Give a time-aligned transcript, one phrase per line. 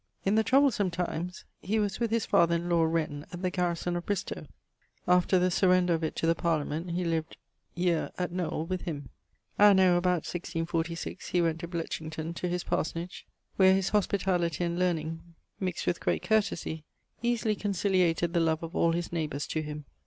[0.25, 3.95] In the troublesome times he was with his father in lawe Wren at the garrison
[3.95, 4.47] of Bristowe.
[5.07, 7.37] After the surrender of it to the Parliament, he lived...
[7.75, 9.09] year at Knowyll with him.
[9.59, 13.27] Anno about 1646, he went to Bletchington to his parsonage,
[13.57, 15.21] where his hospitality and learning,
[15.59, 16.81] mixt with great courtesie,
[17.21, 19.85] easily conciliated the love of all his neighbours to him.